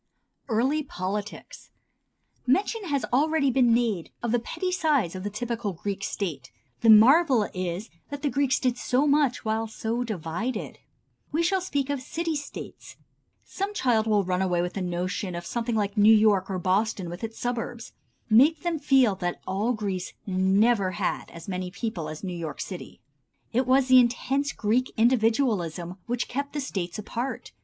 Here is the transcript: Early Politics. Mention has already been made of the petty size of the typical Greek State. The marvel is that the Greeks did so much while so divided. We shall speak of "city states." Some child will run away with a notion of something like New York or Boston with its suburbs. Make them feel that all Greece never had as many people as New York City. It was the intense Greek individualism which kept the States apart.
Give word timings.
Early 0.49 0.81
Politics. 0.81 1.69
Mention 2.47 2.85
has 2.85 3.05
already 3.13 3.51
been 3.51 3.71
made 3.71 4.09
of 4.23 4.31
the 4.31 4.39
petty 4.39 4.71
size 4.71 5.13
of 5.13 5.23
the 5.23 5.29
typical 5.29 5.73
Greek 5.73 6.03
State. 6.03 6.51
The 6.79 6.89
marvel 6.89 7.47
is 7.53 7.91
that 8.09 8.23
the 8.23 8.29
Greeks 8.31 8.59
did 8.59 8.79
so 8.79 9.05
much 9.05 9.45
while 9.45 9.67
so 9.67 10.03
divided. 10.03 10.79
We 11.31 11.43
shall 11.43 11.61
speak 11.61 11.91
of 11.91 12.01
"city 12.01 12.35
states." 12.35 12.95
Some 13.45 13.75
child 13.75 14.07
will 14.07 14.23
run 14.23 14.41
away 14.41 14.63
with 14.63 14.75
a 14.75 14.81
notion 14.81 15.35
of 15.35 15.45
something 15.45 15.75
like 15.75 15.95
New 15.95 16.15
York 16.15 16.49
or 16.49 16.57
Boston 16.57 17.07
with 17.07 17.23
its 17.23 17.37
suburbs. 17.37 17.93
Make 18.27 18.61
them 18.61 18.79
feel 18.79 19.13
that 19.17 19.39
all 19.45 19.71
Greece 19.73 20.13
never 20.25 20.93
had 20.93 21.29
as 21.29 21.47
many 21.47 21.69
people 21.69 22.09
as 22.09 22.23
New 22.23 22.33
York 22.35 22.59
City. 22.59 23.01
It 23.53 23.67
was 23.67 23.87
the 23.87 23.99
intense 23.99 24.51
Greek 24.51 24.91
individualism 24.97 25.99
which 26.07 26.27
kept 26.27 26.53
the 26.53 26.59
States 26.59 26.97
apart. 26.97 27.51